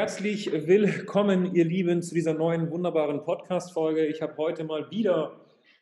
[0.00, 4.06] Herzlich willkommen, ihr Lieben, zu dieser neuen wunderbaren Podcast-Folge.
[4.06, 5.36] Ich habe heute mal wieder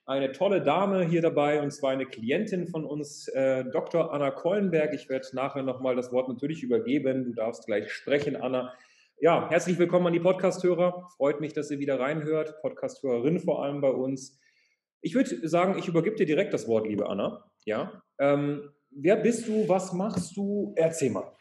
[0.06, 4.12] eine tolle Dame hier dabei und zwar eine Klientin von uns, äh, Dr.
[4.12, 4.92] Anna Kollenberg.
[4.92, 7.26] Ich werde nachher nochmal das Wort natürlich übergeben.
[7.26, 8.74] Du darfst gleich sprechen, Anna.
[9.20, 11.10] Ja, herzlich willkommen an die Podcast-Hörer.
[11.16, 12.60] Freut mich, dass ihr wieder reinhört.
[12.60, 14.40] Podcast-Hörerin vor allem bei uns.
[15.00, 17.44] Ich würde sagen, ich übergebe dir direkt das Wort, liebe Anna.
[17.66, 18.02] Ja.
[18.18, 19.68] Ähm, wer bist du?
[19.68, 20.72] Was machst du?
[20.74, 21.37] Erzähl mal.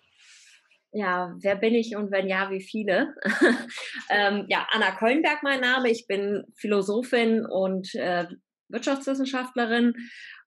[0.92, 3.14] Ja, wer bin ich und wenn ja, wie viele?
[4.10, 5.90] ähm, ja, Anna Kollenberg mein Name.
[5.90, 8.28] Ich bin Philosophin und äh,
[8.70, 9.94] Wirtschaftswissenschaftlerin.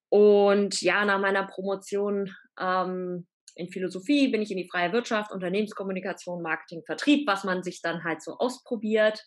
[0.08, 6.42] Und ja, nach meiner Promotion ähm, in Philosophie bin ich in die freie Wirtschaft, Unternehmenskommunikation,
[6.42, 9.24] Marketing, Vertrieb, was man sich dann halt so ausprobiert.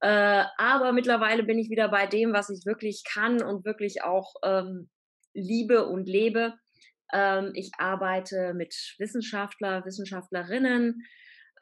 [0.00, 4.34] Äh, aber mittlerweile bin ich wieder bei dem, was ich wirklich kann und wirklich auch
[4.42, 4.88] ähm,
[5.34, 6.54] liebe und lebe.
[7.12, 11.02] Ähm, ich arbeite mit Wissenschaftler, Wissenschaftlerinnen,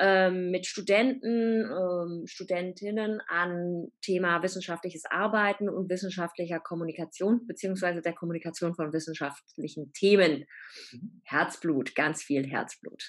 [0.01, 8.75] ähm, mit Studenten, ähm, Studentinnen an Thema wissenschaftliches Arbeiten und wissenschaftlicher Kommunikation, beziehungsweise der Kommunikation
[8.75, 10.45] von wissenschaftlichen Themen.
[10.93, 11.21] Mhm.
[11.25, 13.09] Herzblut, ganz viel Herzblut.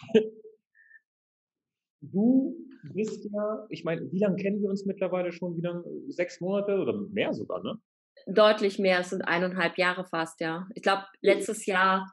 [2.00, 2.56] Du
[2.94, 5.56] bist ja, ich meine, wie lange kennen wir uns mittlerweile schon?
[5.56, 7.74] Wieder sechs Monate oder mehr sogar, ne?
[8.30, 10.68] Deutlich mehr, es sind eineinhalb Jahre fast, ja.
[10.74, 12.06] Ich glaube, letztes Jahr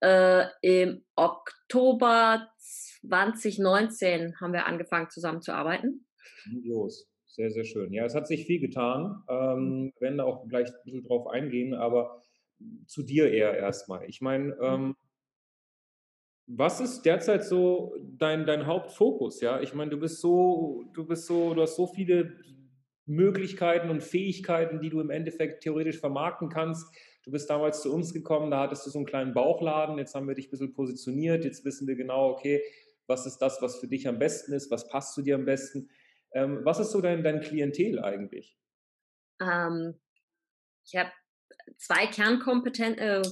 [0.00, 6.06] äh, im Oktober 2019 haben wir angefangen zusammenzuarbeiten.
[6.62, 7.92] Los, sehr, sehr schön.
[7.92, 9.24] Ja, es hat sich viel getan.
[9.28, 12.22] Ähm, wir werden da auch gleich ein bisschen drauf eingehen, aber
[12.86, 14.08] zu dir eher erstmal.
[14.08, 14.94] Ich meine, ähm,
[16.46, 19.40] was ist derzeit so dein, dein Hauptfokus?
[19.40, 22.36] Ja, ich meine, du bist so, du bist so, du hast so viele
[23.06, 26.86] Möglichkeiten und Fähigkeiten, die du im Endeffekt theoretisch vermarkten kannst.
[27.24, 30.28] Du bist damals zu uns gekommen, da hattest du so einen kleinen Bauchladen, jetzt haben
[30.28, 32.62] wir dich ein bisschen positioniert, jetzt wissen wir genau, okay,
[33.06, 35.90] was ist das, was für dich am besten ist, was passt zu dir am besten.
[36.32, 38.56] Ähm, was ist so dein, dein Klientel eigentlich?
[39.40, 39.94] Ähm,
[40.86, 41.10] ich habe
[41.78, 43.22] zwei Kernkompeten äh,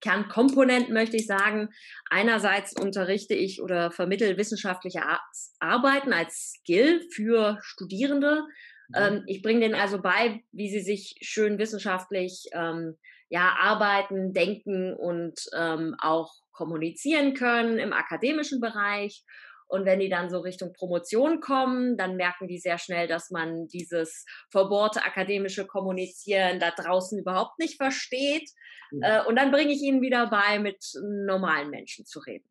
[0.00, 1.70] Kernkomponenten, möchte ich sagen.
[2.10, 5.20] Einerseits unterrichte ich oder vermittle wissenschaftliche Ar
[5.60, 8.44] Arbeiten als Skill für Studierende.
[8.88, 8.94] Mhm.
[8.96, 12.96] Ähm, ich bringe denen also bei, wie sie sich schön wissenschaftlich ähm,
[13.28, 19.24] ja, arbeiten, denken und ähm, auch kommunizieren können im akademischen Bereich.
[19.68, 23.68] Und wenn die dann so Richtung Promotion kommen, dann merken die sehr schnell, dass man
[23.68, 28.48] dieses verbohrte akademische Kommunizieren da draußen überhaupt nicht versteht.
[28.90, 29.02] Mhm.
[29.02, 32.48] Äh, und dann bringe ich ihnen wieder bei, mit normalen Menschen zu reden.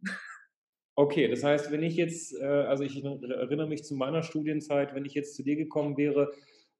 [0.99, 5.05] Okay, das heißt, wenn ich jetzt, äh, also ich erinnere mich zu meiner Studienzeit, wenn
[5.05, 6.31] ich jetzt zu dir gekommen wäre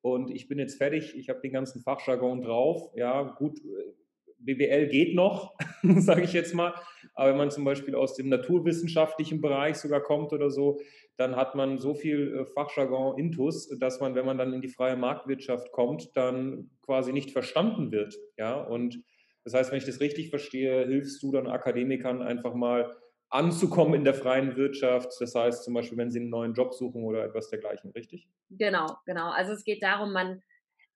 [0.02, 3.94] und ich bin jetzt fertig, ich habe den ganzen Fachjargon drauf, ja, gut, äh,
[4.40, 6.74] BWL geht noch, sage ich jetzt mal,
[7.14, 10.80] aber wenn man zum Beispiel aus dem naturwissenschaftlichen Bereich sogar kommt oder so,
[11.18, 14.68] dann hat man so viel äh, Fachjargon intus, dass man, wenn man dann in die
[14.68, 19.00] freie Marktwirtschaft kommt, dann quasi nicht verstanden wird, ja, und
[19.44, 22.96] das heißt, wenn ich das richtig verstehe, hilfst du dann Akademikern einfach mal
[23.30, 25.12] anzukommen in der freien Wirtschaft.
[25.20, 28.28] Das heißt zum Beispiel, wenn sie einen neuen Job suchen oder etwas dergleichen, richtig?
[28.50, 29.30] Genau, genau.
[29.32, 30.42] Also es geht darum, man,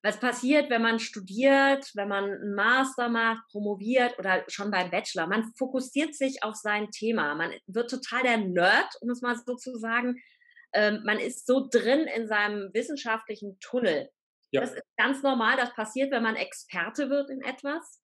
[0.02, 5.28] was passiert, wenn man studiert, wenn man einen Master macht, promoviert oder schon beim Bachelor.
[5.28, 7.36] Man fokussiert sich auf sein Thema.
[7.36, 10.22] Man wird total der Nerd, um es mal so zu sagen.
[10.74, 14.10] Ähm, man ist so drin in seinem wissenschaftlichen Tunnel.
[14.52, 14.62] Ja.
[14.62, 15.58] Das ist ganz normal.
[15.58, 18.01] Das passiert, wenn man Experte wird in etwas.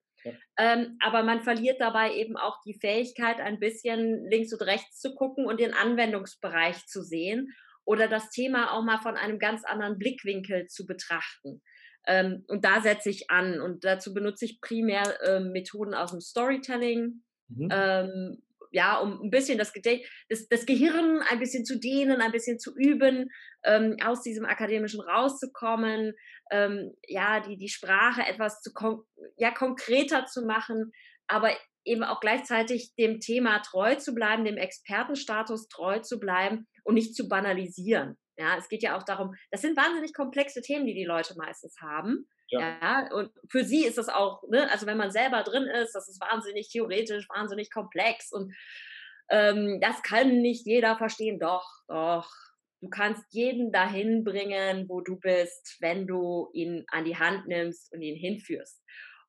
[0.56, 5.14] Ähm, aber man verliert dabei eben auch die Fähigkeit, ein bisschen links und rechts zu
[5.14, 9.98] gucken und den Anwendungsbereich zu sehen oder das Thema auch mal von einem ganz anderen
[9.98, 11.62] Blickwinkel zu betrachten.
[12.06, 16.20] Ähm, und da setze ich an und dazu benutze ich primär ähm, Methoden aus dem
[16.20, 17.68] Storytelling, mhm.
[17.70, 19.72] ähm, ja, um ein bisschen das,
[20.28, 23.30] das, das, Gehirn ein bisschen zu dehnen, ein bisschen zu üben,
[23.64, 26.14] ähm, aus diesem Akademischen rauszukommen,
[26.50, 29.02] ähm, ja, die, die Sprache etwas zu kon
[29.36, 30.92] ja, konkreter zu machen,
[31.26, 31.50] aber
[31.84, 37.14] eben auch gleichzeitig dem Thema treu zu bleiben, dem Expertenstatus treu zu bleiben und nicht
[37.14, 38.16] zu banalisieren.
[38.36, 41.76] Ja, es geht ja auch darum, das sind wahnsinnig komplexe Themen, die die Leute meistens
[41.80, 42.28] haben.
[42.50, 42.78] Ja.
[42.80, 43.12] ja.
[43.12, 46.20] und für sie ist das auch, ne, also wenn man selber drin ist, das ist
[46.20, 48.54] wahnsinnig theoretisch, wahnsinnig komplex und
[49.30, 51.38] ähm, das kann nicht jeder verstehen.
[51.38, 52.30] Doch, doch,
[52.80, 57.92] du kannst jeden dahin bringen, wo du bist, wenn du ihn an die Hand nimmst
[57.92, 58.82] und ihn hinführst.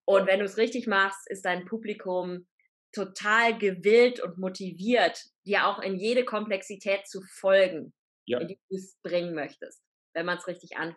[0.05, 2.47] Und wenn du es richtig machst, ist dein Publikum
[2.91, 7.93] total gewillt und motiviert, dir auch in jede Komplexität zu folgen,
[8.25, 8.39] ja.
[8.39, 9.83] in die du es bringen möchtest,
[10.13, 10.95] wenn man es richtig an,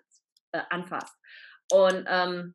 [0.52, 1.14] äh, anfasst.
[1.72, 2.54] Und ähm,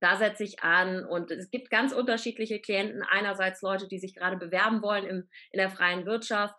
[0.00, 3.02] da setze ich an und es gibt ganz unterschiedliche Klienten.
[3.02, 6.58] Einerseits Leute, die sich gerade bewerben wollen im, in der freien Wirtschaft.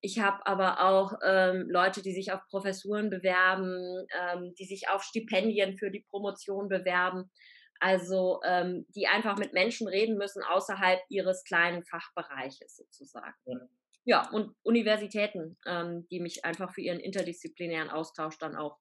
[0.00, 5.04] Ich habe aber auch ähm, Leute, die sich auf Professuren bewerben, ähm, die sich auf
[5.04, 7.30] Stipendien für die Promotion bewerben.
[7.78, 13.34] Also ähm, die einfach mit Menschen reden müssen außerhalb ihres kleinen Fachbereiches sozusagen.
[13.44, 13.58] Ja,
[14.04, 18.78] ja und Universitäten, ähm, die mich einfach für ihren interdisziplinären Austausch dann auch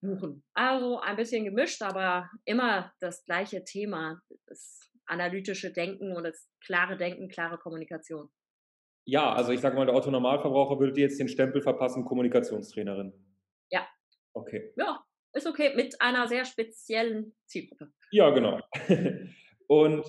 [0.00, 0.44] buchen.
[0.54, 6.96] Also ein bisschen gemischt, aber immer das gleiche Thema, das analytische Denken und das klare
[6.96, 8.28] Denken, klare Kommunikation.
[9.06, 13.12] Ja, also ich sage mal, der Otto Normalverbraucher würde dir jetzt den Stempel verpassen, Kommunikationstrainerin.
[13.70, 13.86] Ja.
[14.34, 14.72] Okay.
[14.76, 17.92] Ja, ist okay, mit einer sehr speziellen Zielgruppe.
[18.12, 18.60] Ja, genau.
[19.66, 20.04] Und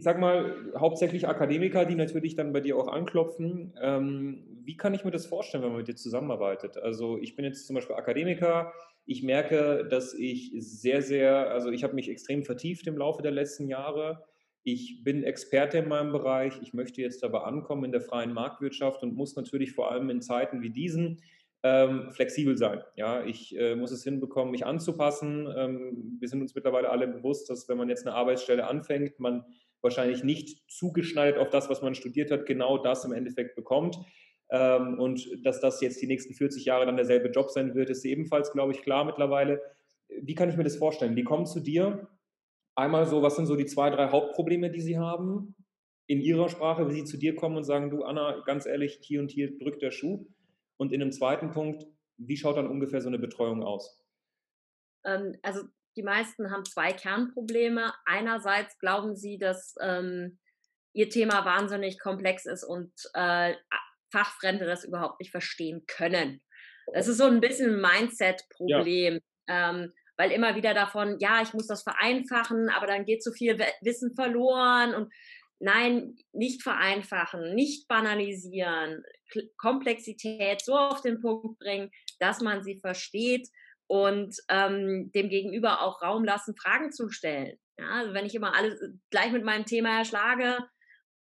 [0.00, 3.74] ich sag mal, hauptsächlich Akademiker, die natürlich dann bei dir auch anklopfen.
[3.82, 6.78] Ähm, wie kann ich mir das vorstellen, wenn man mit dir zusammenarbeitet?
[6.78, 8.72] Also ich bin jetzt zum Beispiel Akademiker.
[9.04, 13.32] Ich merke, dass ich sehr, sehr, also ich habe mich extrem vertieft im Laufe der
[13.32, 14.24] letzten Jahre.
[14.62, 16.58] Ich bin Experte in meinem Bereich.
[16.62, 20.22] Ich möchte jetzt aber ankommen in der freien Marktwirtschaft und muss natürlich vor allem in
[20.22, 21.20] Zeiten wie diesen
[21.62, 22.80] ähm, flexibel sein.
[22.96, 25.46] Ja, ich äh, muss es hinbekommen, mich anzupassen.
[25.54, 29.44] Ähm, wir sind uns mittlerweile alle bewusst, dass wenn man jetzt eine Arbeitsstelle anfängt, man
[29.82, 33.98] wahrscheinlich nicht zugeschneidert auf das, was man studiert hat, genau das im Endeffekt bekommt.
[34.50, 38.04] Ähm, und dass das jetzt die nächsten 40 Jahre dann derselbe Job sein wird, ist
[38.04, 39.60] ebenfalls, glaube ich, klar mittlerweile.
[40.08, 41.16] Wie kann ich mir das vorstellen?
[41.16, 42.08] Die kommen zu dir.
[42.74, 45.54] Einmal so, was sind so die zwei, drei Hauptprobleme, die sie haben
[46.06, 49.20] in ihrer Sprache, wie sie zu dir kommen und sagen, du Anna, ganz ehrlich, hier
[49.20, 50.26] und hier drückt der Schuh.
[50.76, 51.86] Und in einem zweiten Punkt,
[52.16, 54.04] wie schaut dann ungefähr so eine Betreuung aus?
[55.04, 55.62] Ähm, also
[55.96, 57.92] die meisten haben zwei Kernprobleme.
[58.04, 60.38] Einerseits glauben sie, dass ähm,
[60.92, 63.54] ihr Thema wahnsinnig komplex ist und äh,
[64.12, 66.42] Fachfremde das überhaupt nicht verstehen können.
[66.92, 69.70] Das ist so ein bisschen ein Mindset-Problem, ja.
[69.70, 73.58] ähm, weil immer wieder davon, ja, ich muss das vereinfachen, aber dann geht so viel
[73.80, 75.12] Wissen verloren und
[75.60, 79.04] nein, nicht vereinfachen, nicht banalisieren,
[79.56, 83.48] Komplexität so auf den Punkt bringen, dass man sie versteht
[83.90, 87.58] und ähm, dem Gegenüber auch Raum lassen, Fragen zu stellen.
[87.76, 90.58] Ja, also wenn ich immer alles äh, gleich mit meinem Thema erschlage,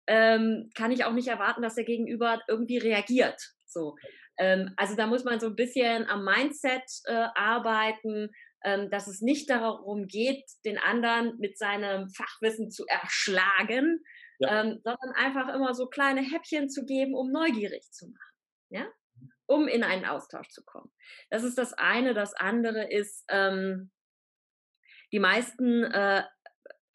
[0.05, 3.41] ähm, kann ich auch nicht erwarten, dass der Gegenüber irgendwie reagiert.
[3.65, 3.95] So.
[4.37, 8.31] Ähm, also da muss man so ein bisschen am Mindset äh, arbeiten,
[8.65, 14.03] ähm, dass es nicht darum geht, den anderen mit seinem Fachwissen zu erschlagen,
[14.39, 14.61] ja.
[14.61, 18.35] ähm, sondern einfach immer so kleine Häppchen zu geben, um neugierig zu machen.
[18.71, 18.87] Ja?
[19.51, 20.89] Um in einen Austausch zu kommen.
[21.29, 22.13] Das ist das eine.
[22.13, 23.91] Das andere ist, ähm,
[25.11, 26.23] die meisten äh,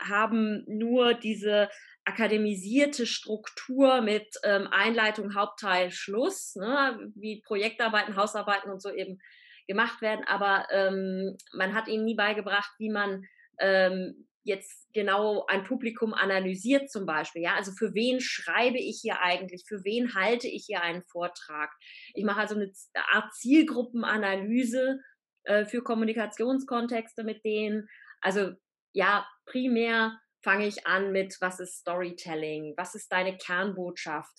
[0.01, 1.69] haben nur diese
[2.05, 9.19] akademisierte Struktur mit ähm, Einleitung, Hauptteil, Schluss, ne, wie Projektarbeiten, Hausarbeiten und so eben
[9.67, 13.25] gemacht werden, aber ähm, man hat ihnen nie beigebracht, wie man
[13.59, 17.43] ähm, jetzt genau ein Publikum analysiert zum Beispiel.
[17.43, 19.65] Ja, also für wen schreibe ich hier eigentlich?
[19.67, 21.71] Für wen halte ich hier einen Vortrag?
[22.15, 22.73] Ich mache also eine
[23.13, 25.01] Art Zielgruppenanalyse
[25.45, 27.89] äh, für Kommunikationskontexte mit denen.
[28.21, 28.53] Also
[28.93, 32.75] ja, primär fange ich an mit, was ist Storytelling?
[32.77, 34.33] Was ist deine Kernbotschaft?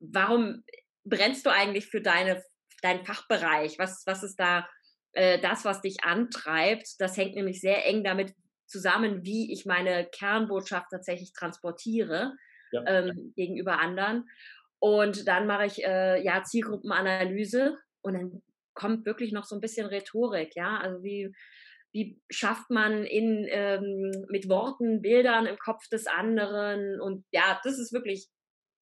[0.00, 0.64] Warum
[1.04, 2.42] brennst du eigentlich für deine
[2.82, 3.78] dein Fachbereich?
[3.78, 4.68] Was, was ist da
[5.12, 6.96] äh, das, was dich antreibt?
[6.98, 8.34] Das hängt nämlich sehr eng damit
[8.72, 12.32] zusammen, wie ich meine Kernbotschaft tatsächlich transportiere
[12.72, 12.82] ja.
[12.86, 14.28] ähm, gegenüber anderen.
[14.78, 18.42] Und dann mache ich äh, ja Zielgruppenanalyse und dann
[18.74, 21.32] kommt wirklich noch so ein bisschen Rhetorik, ja, also wie
[21.94, 27.78] wie schafft man in ähm, mit Worten, Bildern im Kopf des anderen und ja, das
[27.78, 28.28] ist wirklich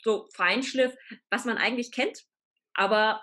[0.02, 0.94] so Feinschliff,
[1.28, 2.22] was man eigentlich kennt,
[2.72, 3.20] aber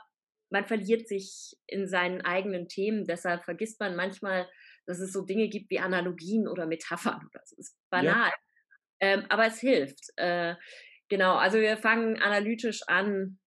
[0.50, 3.06] man verliert sich in seinen eigenen Themen.
[3.06, 4.48] Deshalb vergisst man manchmal,
[4.88, 7.30] dass es so Dinge gibt wie Analogien oder Metaphern.
[7.34, 8.30] Das ist banal.
[8.30, 8.34] Ja.
[9.00, 10.12] Ähm, aber es hilft.
[10.16, 10.56] Äh,
[11.10, 13.38] genau, also wir fangen analytisch an.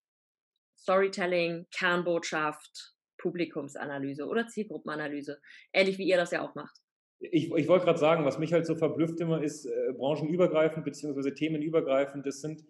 [0.79, 5.41] Storytelling, Kernbotschaft, Publikumsanalyse oder Zielgruppenanalyse.
[5.73, 6.75] Ähnlich wie ihr das ja auch macht.
[7.19, 11.33] Ich, ich wollte gerade sagen, was mich halt so verblüfft immer ist, äh, branchenübergreifend bzw.
[11.33, 12.65] themenübergreifend, das sind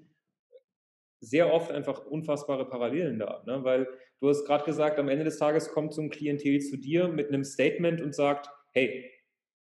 [1.21, 3.45] sehr oft einfach unfassbare Parallelen da.
[3.47, 3.63] Ne?
[3.63, 3.87] Weil
[4.21, 7.29] du hast gerade gesagt, am Ende des Tages kommt so ein Klientel zu dir mit
[7.29, 9.11] einem Statement und sagt, hey,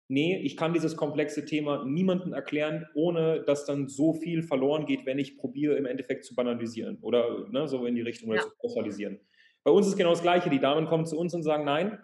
[0.08, 5.06] nee, ich kann dieses komplexe Thema niemandem erklären, ohne dass dann so viel verloren geht,
[5.06, 8.42] wenn ich probiere, im Endeffekt zu banalisieren oder ne, so in die Richtung ja.
[8.42, 9.20] zu pauschalisieren.
[9.63, 10.50] Bei uns ist genau das Gleiche.
[10.50, 12.00] Die Damen kommen zu uns und sagen, nein,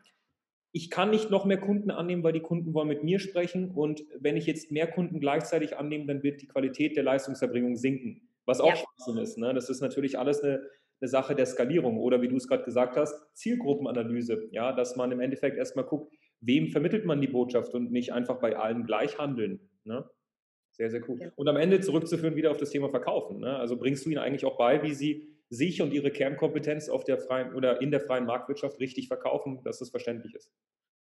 [0.71, 3.71] ich kann nicht noch mehr Kunden annehmen, weil die Kunden wollen mit mir sprechen.
[3.71, 8.29] Und wenn ich jetzt mehr Kunden gleichzeitig annehme, dann wird die Qualität der Leistungserbringung sinken.
[8.45, 8.75] Was auch ja.
[8.75, 9.37] Schwachsinn ist.
[9.37, 9.53] Ne?
[9.53, 10.61] Das ist natürlich alles eine,
[10.99, 11.97] eine Sache der Skalierung.
[11.97, 14.49] Oder wie du es gerade gesagt hast, Zielgruppenanalyse.
[14.51, 18.39] Ja, dass man im Endeffekt erstmal guckt, wem vermittelt man die Botschaft und nicht einfach
[18.39, 19.59] bei allen gleich handeln.
[19.83, 20.09] Ne?
[20.71, 21.19] Sehr, sehr cool.
[21.21, 21.31] Ja.
[21.35, 23.39] Und am Ende zurückzuführen wieder auf das Thema Verkaufen.
[23.39, 23.57] Ne?
[23.57, 27.17] Also bringst du ihnen eigentlich auch bei, wie sie sich und ihre Kernkompetenz auf der
[27.17, 30.51] freien oder in der freien Marktwirtschaft richtig verkaufen, dass das verständlich ist.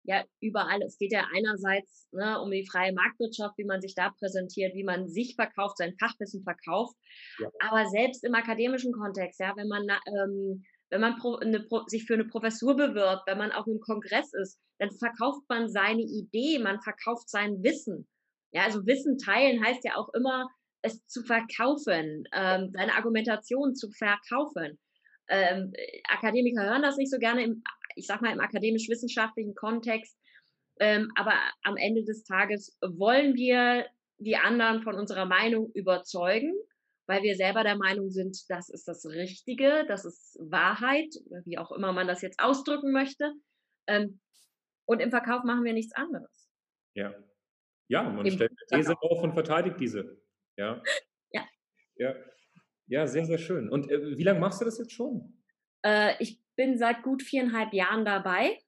[0.04, 0.80] Ja, überall.
[0.82, 4.84] Es geht ja einerseits ne, um die freie Marktwirtschaft, wie man sich da präsentiert, wie
[4.84, 6.96] man sich verkauft, sein Fachwissen verkauft.
[7.38, 7.50] Ja.
[7.60, 12.14] Aber selbst im akademischen Kontext, ja, wenn man ähm, wenn man pro, eine, sich für
[12.14, 16.80] eine Professur bewirbt, wenn man auf einem Kongress ist, dann verkauft man seine Idee, man
[16.80, 18.08] verkauft sein Wissen.
[18.52, 20.48] Ja, also Wissen teilen heißt ja auch immer,
[20.82, 24.78] es zu verkaufen, ähm, seine Argumentation zu verkaufen.
[25.28, 25.72] Ähm,
[26.08, 27.62] Akademiker hören das nicht so gerne im,
[27.96, 30.16] ich sag mal, im akademisch-wissenschaftlichen Kontext.
[30.80, 33.86] Ähm, aber am Ende des Tages wollen wir
[34.18, 36.54] die anderen von unserer Meinung überzeugen,
[37.08, 41.08] weil wir selber der Meinung sind, das ist das Richtige, das ist Wahrheit,
[41.46, 43.32] wie auch immer man das jetzt ausdrücken möchte.
[43.86, 44.20] Ähm,
[44.84, 46.50] und im Verkauf machen wir nichts anderes.
[46.94, 47.14] Ja.
[47.88, 50.22] Ja, man Im stellt eine These auf und verteidigt diese.
[50.56, 50.82] Ja.
[51.30, 51.46] Ja.
[51.96, 52.14] Ja,
[52.86, 53.68] ja sehr, sehr schön.
[53.68, 55.42] Und äh, wie lange machst du das jetzt schon?
[55.82, 58.58] Äh, ich bin seit gut viereinhalb Jahren dabei.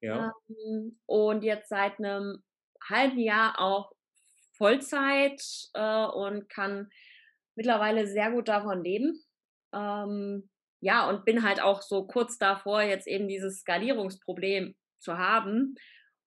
[0.00, 0.32] Ja.
[0.48, 2.42] Ähm, und jetzt seit einem
[2.88, 3.92] halben Jahr auch
[4.56, 5.40] Vollzeit
[5.74, 6.90] äh, und kann
[7.58, 9.20] mittlerweile sehr gut davon leben.
[9.74, 10.48] Ähm,
[10.80, 15.74] ja, und bin halt auch so kurz davor, jetzt eben dieses Skalierungsproblem zu haben,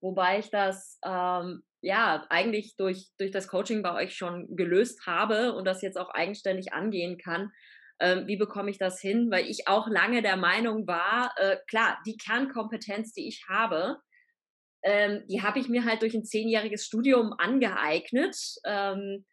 [0.02, 5.54] wobei ich das ähm, ja, eigentlich durch, durch das Coaching bei euch schon gelöst habe
[5.54, 7.52] und das jetzt auch eigenständig angehen kann.
[8.02, 9.32] Ähm, wie bekomme ich das hin?
[9.32, 13.98] Weil ich auch lange der Meinung war, äh, klar, die Kernkompetenz, die ich habe,
[14.84, 18.36] ähm, die habe ich mir halt durch ein zehnjähriges Studium angeeignet.
[18.66, 19.26] Ähm,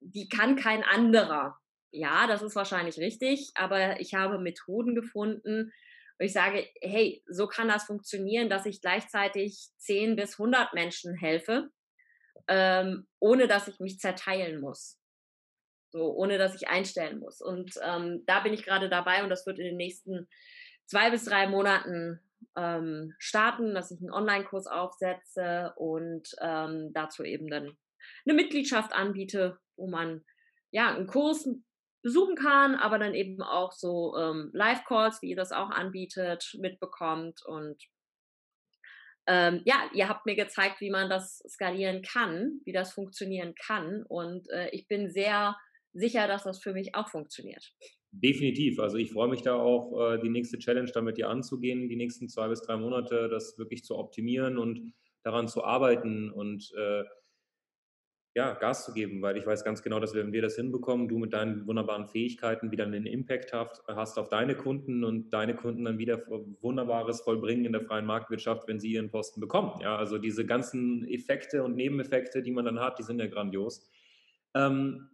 [0.00, 1.56] die kann kein anderer.
[1.92, 5.72] Ja, das ist wahrscheinlich richtig, aber ich habe Methoden gefunden,
[6.18, 11.14] wo ich sage, hey, so kann das funktionieren, dass ich gleichzeitig 10 bis 100 Menschen
[11.14, 11.70] helfe
[12.50, 14.98] ähm, ohne dass ich mich zerteilen muss.
[15.92, 17.40] So, ohne dass ich einstellen muss.
[17.40, 20.28] Und ähm, da bin ich gerade dabei und das wird in den nächsten
[20.86, 22.20] zwei bis drei Monaten
[22.56, 27.76] ähm, starten, dass ich einen Online-Kurs aufsetze und ähm, dazu eben dann
[28.24, 30.24] eine Mitgliedschaft anbiete, wo man
[30.70, 31.48] ja einen Kurs
[32.02, 37.44] besuchen kann, aber dann eben auch so ähm, Live-Calls, wie ihr das auch anbietet, mitbekommt
[37.44, 37.82] und
[39.26, 44.02] ähm, ja, ihr habt mir gezeigt, wie man das skalieren kann, wie das funktionieren kann.
[44.08, 45.56] Und äh, ich bin sehr
[45.92, 47.72] sicher, dass das für mich auch funktioniert.
[48.10, 48.80] Definitiv.
[48.80, 52.28] Also ich freue mich da auch, äh, die nächste Challenge damit dir anzugehen, die nächsten
[52.28, 57.04] zwei bis drei Monate, das wirklich zu optimieren und daran zu arbeiten und äh,
[58.34, 61.18] ja, Gas zu geben, weil ich weiß ganz genau, dass wenn wir das hinbekommen, du
[61.18, 65.84] mit deinen wunderbaren Fähigkeiten wieder einen Impact hast, hast auf deine Kunden und deine Kunden
[65.84, 66.22] dann wieder
[66.60, 69.80] Wunderbares vollbringen in der freien Marktwirtschaft, wenn sie ihren Posten bekommen.
[69.82, 73.90] Ja, also diese ganzen Effekte und Nebeneffekte, die man dann hat, die sind ja grandios.
[74.54, 75.08] Ähm,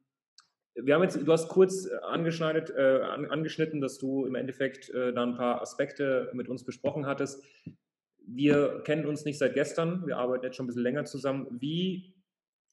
[0.75, 5.23] wir haben jetzt, du hast kurz angeschnitten, äh, angeschnitten, dass du im Endeffekt äh, da
[5.23, 7.43] ein paar Aspekte mit uns besprochen hattest.
[8.27, 11.47] Wir kennen uns nicht seit gestern, wir arbeiten jetzt schon ein bisschen länger zusammen.
[11.51, 12.16] Wie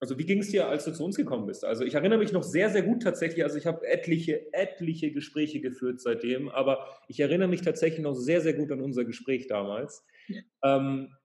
[0.04, 1.64] also wie ging es dir, als du zu uns gekommen bist?
[1.64, 3.42] Also ich erinnere mich noch sehr, sehr gut tatsächlich.
[3.42, 8.42] Also ich habe etliche, etliche Gespräche geführt seitdem, aber ich erinnere mich tatsächlich noch sehr,
[8.42, 10.06] sehr gut an unser Gespräch damals.
[10.28, 10.42] Ja.
[10.62, 11.16] Ähm,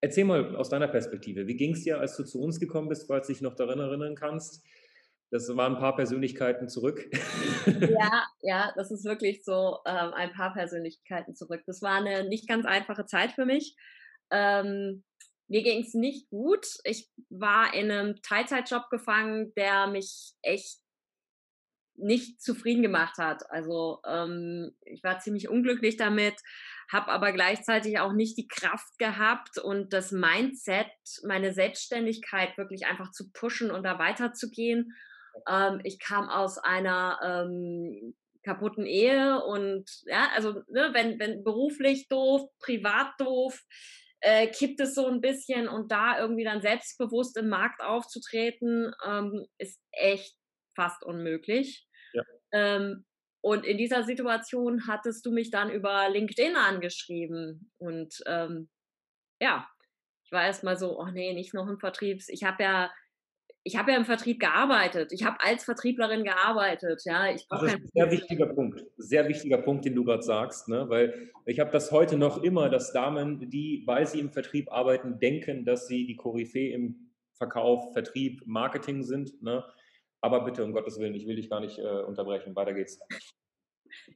[0.00, 3.06] erzähl mal aus deiner Perspektive, wie ging es dir, als du zu uns gekommen bist,
[3.06, 4.64] falls du dich noch daran erinnern kannst?
[5.30, 7.06] Das waren ein paar Persönlichkeiten zurück.
[7.66, 11.64] Ja, ja, das ist wirklich so ähm, ein paar Persönlichkeiten zurück.
[11.66, 13.76] Das war eine nicht ganz einfache Zeit für mich.
[14.30, 15.04] Ähm,
[15.48, 16.66] mir ging es nicht gut.
[16.84, 20.78] Ich war in einem Teilzeitjob gefangen, der mich echt
[21.98, 23.50] nicht zufrieden gemacht hat.
[23.50, 26.34] Also ähm, ich war ziemlich unglücklich damit,
[26.90, 30.90] habe aber gleichzeitig auch nicht die Kraft gehabt und das Mindset,
[31.24, 34.94] meine Selbstständigkeit wirklich einfach zu pushen und da weiterzugehen.
[35.48, 42.08] Ähm, ich kam aus einer ähm, kaputten Ehe und ja, also ne, wenn, wenn beruflich
[42.08, 43.62] doof, privat doof,
[44.26, 49.46] äh, kippt es so ein bisschen und da irgendwie dann selbstbewusst im Markt aufzutreten, ähm,
[49.56, 50.36] ist echt
[50.74, 51.86] fast unmöglich.
[52.12, 52.22] Ja.
[52.52, 53.06] Ähm,
[53.40, 58.68] und in dieser Situation hattest du mich dann über LinkedIn angeschrieben und ähm,
[59.40, 59.68] ja,
[60.24, 62.28] ich war erst mal so, oh nee, nicht noch ein Vertriebs.
[62.28, 62.92] Ich habe ja
[63.66, 65.12] ich habe ja im Vertrieb gearbeitet.
[65.12, 67.02] Ich habe als Vertrieblerin gearbeitet.
[67.04, 68.84] Ja, ich das ist ein sehr wichtiger Punkt.
[68.96, 70.68] Sehr wichtiger Punkt, den du gerade sagst.
[70.68, 70.88] Ne?
[70.88, 75.18] Weil ich habe das heute noch immer, dass Damen, die, weil sie im Vertrieb arbeiten,
[75.18, 79.42] denken, dass sie die Koryphäe im Verkauf, Vertrieb, Marketing sind.
[79.42, 79.64] Ne?
[80.20, 82.54] Aber bitte, um Gottes Willen, ich will dich gar nicht äh, unterbrechen.
[82.54, 83.00] Weiter geht's.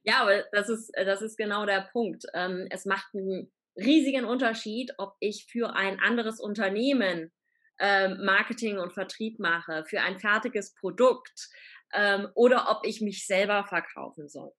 [0.04, 2.25] Ja, aber das ist, äh, das ist genau der Punkt.
[2.35, 7.33] Ähm, es macht einen riesigen Unterschied, ob ich für ein anderes Unternehmen
[7.80, 11.49] Marketing und Vertrieb mache, für ein fertiges Produkt
[11.94, 14.52] ähm, oder ob ich mich selber verkaufen soll,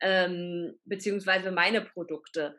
[0.00, 2.56] ähm, beziehungsweise meine Produkte.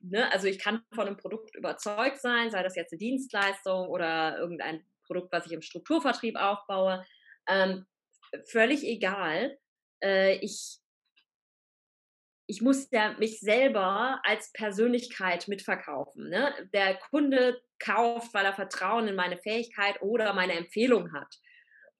[0.00, 0.28] Ne?
[0.32, 4.84] Also ich kann von einem Produkt überzeugt sein, sei das jetzt eine Dienstleistung oder irgendein
[5.06, 7.06] Produkt, was ich im Strukturvertrieb aufbaue.
[7.46, 7.86] Ähm,
[8.46, 9.56] völlig egal.
[10.02, 10.81] Äh, ich
[12.46, 16.28] ich muss ja mich selber als Persönlichkeit mitverkaufen.
[16.28, 16.52] Ne?
[16.72, 21.34] Der Kunde kauft, weil er Vertrauen in meine Fähigkeit oder meine Empfehlung hat.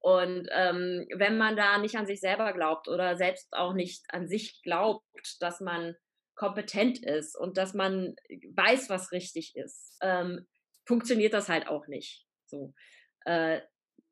[0.01, 4.27] Und ähm, wenn man da nicht an sich selber glaubt oder selbst auch nicht an
[4.27, 5.07] sich glaubt,
[5.41, 5.95] dass man
[6.35, 8.17] kompetent ist und dass man
[8.57, 10.47] weiß, was richtig ist, ähm,
[10.85, 12.27] funktioniert das halt auch nicht.
[12.47, 12.75] So,
[13.27, 13.61] äh,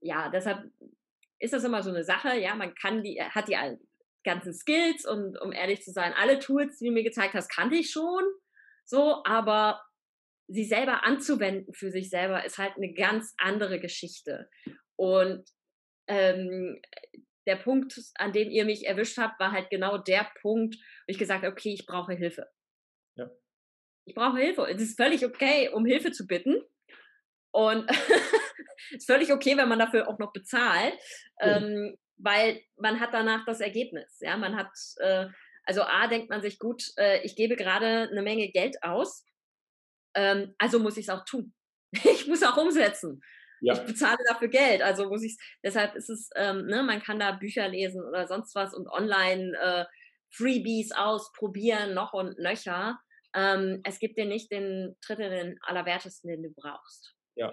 [0.00, 0.70] ja, deshalb
[1.40, 2.36] ist das immer so eine Sache.
[2.38, 3.56] Ja, man kann die, hat die
[4.24, 7.76] ganzen Skills und um ehrlich zu sein, alle Tools, die du mir gezeigt hast, kannte
[7.76, 8.24] ich schon.
[8.84, 9.82] So, aber
[10.48, 14.50] sie selber anzuwenden für sich selber ist halt eine ganz andere Geschichte.
[14.96, 15.48] Und
[16.08, 16.80] ähm,
[17.46, 21.18] der Punkt, an dem ihr mich erwischt habt, war halt genau der Punkt, wo ich
[21.18, 22.46] gesagt habe, okay, ich brauche Hilfe.
[23.16, 23.30] Ja.
[24.06, 24.66] Ich brauche Hilfe.
[24.68, 26.62] Es ist völlig okay, um Hilfe zu bitten.
[27.52, 27.88] Und
[28.90, 30.94] es ist völlig okay, wenn man dafür auch noch bezahlt.
[31.40, 31.56] Ja.
[31.58, 34.18] Ähm, weil man hat danach das Ergebnis.
[34.20, 35.26] Ja, man hat, äh,
[35.64, 39.24] also A, denkt man sich, gut, äh, ich gebe gerade eine Menge Geld aus,
[40.14, 41.54] ähm, also muss ich es auch tun.
[41.92, 43.20] ich muss auch umsetzen.
[43.60, 43.74] Ja.
[43.74, 47.32] Ich bezahle dafür Geld, also muss ich Deshalb ist es, ähm, ne, man kann da
[47.32, 49.84] Bücher lesen oder sonst was und online äh,
[50.30, 52.98] Freebies ausprobieren, noch und nöcher.
[53.34, 57.14] Ähm, es gibt dir nicht den Tritt in den Allerwertesten, den du brauchst.
[57.36, 57.52] Ja.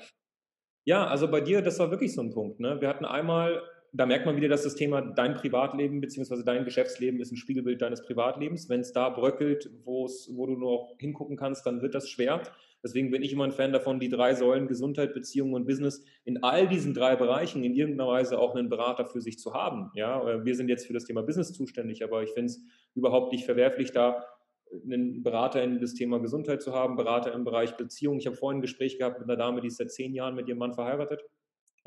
[0.86, 2.62] Ja, also bei dir, das war wirklich so ein Punkt.
[2.62, 2.80] Ne?
[2.80, 3.62] Wir hatten einmal
[3.97, 6.43] da merkt man wieder, dass das Thema dein Privatleben bzw.
[6.43, 8.69] dein Geschäftsleben ist ein Spiegelbild deines Privatlebens.
[8.69, 12.43] Wenn es da bröckelt, wo du nur hingucken kannst, dann wird das schwer.
[12.83, 16.43] Deswegen bin ich immer ein Fan davon, die drei Säulen Gesundheit, Beziehungen und Business in
[16.43, 19.89] all diesen drei Bereichen in irgendeiner Weise auch einen Berater für sich zu haben.
[19.95, 23.45] Ja, wir sind jetzt für das Thema Business zuständig, aber ich finde es überhaupt nicht
[23.45, 24.23] verwerflich, da
[24.83, 28.19] einen Berater in das Thema Gesundheit zu haben, Berater im Bereich Beziehung.
[28.19, 30.47] Ich habe vorhin ein Gespräch gehabt mit einer Dame, die ist seit zehn Jahren mit
[30.47, 31.23] ihrem Mann verheiratet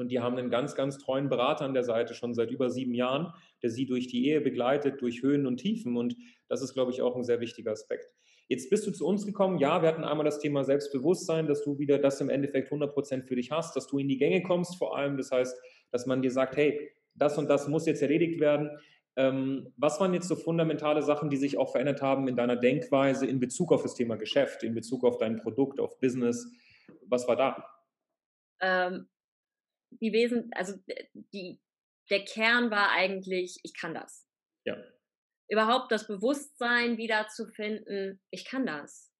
[0.00, 2.94] und die haben einen ganz, ganz treuen Berater an der Seite schon seit über sieben
[2.94, 3.32] Jahren,
[3.62, 5.96] der sie durch die Ehe begleitet, durch Höhen und Tiefen.
[5.96, 6.16] Und
[6.48, 8.12] das ist, glaube ich, auch ein sehr wichtiger Aspekt.
[8.48, 9.58] Jetzt bist du zu uns gekommen.
[9.58, 13.26] Ja, wir hatten einmal das Thema Selbstbewusstsein, dass du wieder das im Endeffekt 100 Prozent
[13.26, 15.16] für dich hast, dass du in die Gänge kommst vor allem.
[15.16, 15.56] Das heißt,
[15.92, 18.70] dass man dir sagt, hey, das und das muss jetzt erledigt werden.
[19.16, 23.26] Ähm, was waren jetzt so fundamentale Sachen, die sich auch verändert haben in deiner Denkweise
[23.26, 26.50] in Bezug auf das Thema Geschäft, in Bezug auf dein Produkt, auf Business?
[27.06, 27.64] Was war da?
[28.60, 29.06] Ähm,
[29.90, 30.74] die Wesen, also
[31.14, 31.60] die,
[32.10, 34.26] der Kern war eigentlich, ich kann das.
[34.64, 34.76] Ja.
[35.48, 39.10] Überhaupt das Bewusstsein wiederzufinden, ich kann das.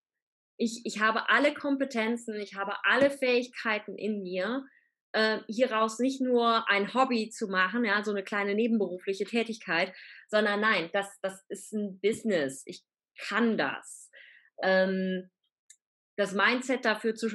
[0.57, 4.65] Ich, ich habe alle Kompetenzen, ich habe alle Fähigkeiten in mir,
[5.13, 9.93] äh, hieraus nicht nur ein Hobby zu machen, ja, so eine kleine nebenberufliche Tätigkeit,
[10.29, 12.63] sondern nein, das, das ist ein Business.
[12.67, 12.85] Ich
[13.19, 14.11] kann das.
[14.63, 15.31] Ähm,
[16.17, 17.29] das Mindset dafür zu,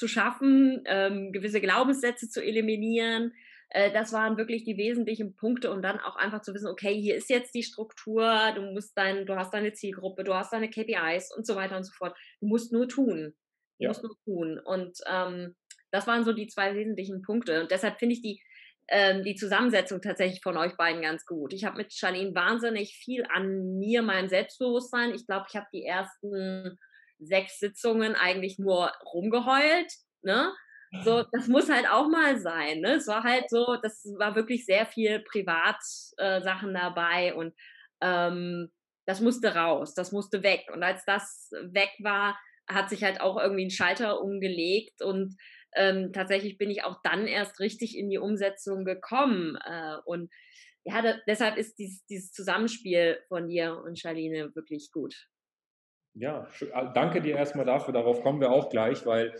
[0.00, 3.34] zu schaffen, ähm, gewisse Glaubenssätze zu eliminieren.
[3.68, 7.16] Äh, das waren wirklich die wesentlichen Punkte und dann auch einfach zu wissen, okay, hier
[7.16, 11.36] ist jetzt die Struktur, du musst dein, du hast deine Zielgruppe, du hast deine KPIs
[11.36, 12.16] und so weiter und so fort.
[12.40, 13.34] Du musst nur tun.
[13.78, 13.88] Du ja.
[13.88, 14.58] musst nur tun.
[14.58, 15.54] Und ähm,
[15.90, 17.60] das waren so die zwei wesentlichen Punkte.
[17.60, 18.42] Und deshalb finde ich die,
[18.88, 21.52] ähm, die Zusammensetzung tatsächlich von euch beiden ganz gut.
[21.52, 25.14] Ich habe mit Charlene wahnsinnig viel an mir, meinem Selbstbewusstsein.
[25.14, 26.78] Ich glaube, ich habe die ersten
[27.20, 30.52] sechs Sitzungen eigentlich nur rumgeheult, ne?
[31.04, 32.94] So, das muss halt auch mal sein, ne?
[32.94, 37.54] Es war halt so, das war wirklich sehr viel Privatsachen äh, dabei und
[38.00, 38.70] ähm,
[39.06, 40.68] das musste raus, das musste weg.
[40.72, 45.36] Und als das weg war, hat sich halt auch irgendwie ein Schalter umgelegt und
[45.74, 49.56] ähm, tatsächlich bin ich auch dann erst richtig in die Umsetzung gekommen.
[49.64, 50.30] Äh, und
[50.84, 55.28] ja, da, deshalb ist dieses, dieses Zusammenspiel von dir und Charlene wirklich gut.
[56.14, 57.94] Ja, ah, danke dir erstmal dafür.
[57.94, 59.34] Darauf kommen wir auch gleich, weil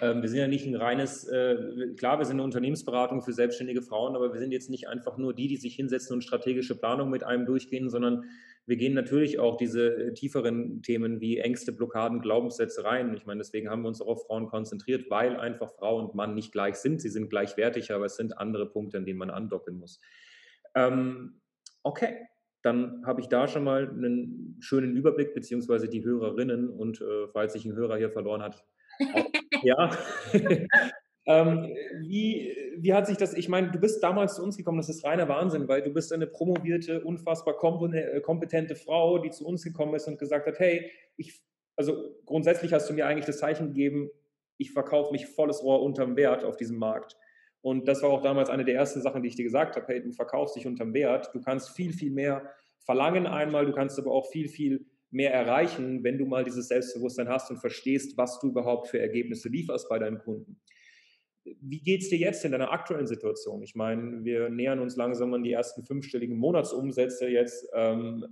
[0.00, 1.56] ähm, wir sind ja nicht ein reines, äh,
[1.96, 5.34] klar, wir sind eine Unternehmensberatung für selbstständige Frauen, aber wir sind jetzt nicht einfach nur
[5.34, 8.24] die, die sich hinsetzen und strategische Planung mit einem durchgehen, sondern
[8.66, 13.14] wir gehen natürlich auch diese äh, tieferen Themen wie Ängste, Blockaden, Glaubenssätze rein.
[13.14, 16.34] Ich meine, deswegen haben wir uns auch auf Frauen konzentriert, weil einfach Frau und Mann
[16.34, 17.00] nicht gleich sind.
[17.00, 20.00] Sie sind gleichwertig, aber es sind andere Punkte, an denen man andocken muss.
[20.74, 21.40] Ähm,
[21.84, 22.26] okay,
[22.62, 27.52] dann habe ich da schon mal einen schönen Überblick, beziehungsweise die Hörerinnen und äh, falls
[27.52, 28.64] sich ein Hörer hier verloren hat,
[29.14, 29.26] auch,
[29.62, 29.90] ja.
[31.26, 34.88] ähm, wie, wie hat sich das, ich meine, du bist damals zu uns gekommen, das
[34.88, 37.54] ist reiner Wahnsinn, weil du bist eine promovierte, unfassbar
[37.94, 41.40] äh, kompetente Frau, die zu uns gekommen ist und gesagt hat, hey, ich,
[41.76, 44.10] also grundsätzlich hast du mir eigentlich das Zeichen gegeben,
[44.58, 47.16] ich verkaufe mich volles Rohr unterm Wert auf diesem Markt.
[47.66, 49.88] Und das war auch damals eine der ersten Sachen, die ich dir gesagt habe.
[49.88, 51.30] Hey, du verkaufst dich unterm Wert.
[51.34, 52.48] Du kannst viel, viel mehr
[52.78, 53.66] verlangen einmal.
[53.66, 57.56] Du kannst aber auch viel, viel mehr erreichen, wenn du mal dieses Selbstbewusstsein hast und
[57.56, 60.60] verstehst, was du überhaupt für Ergebnisse lieferst bei deinen Kunden.
[61.42, 63.60] Wie geht es dir jetzt in deiner aktuellen Situation?
[63.64, 67.68] Ich meine, wir nähern uns langsam an die ersten fünfstelligen Monatsumsätze jetzt.
[67.74, 68.26] Ähm,